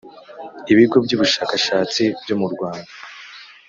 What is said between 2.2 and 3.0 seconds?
byo mu Rwanda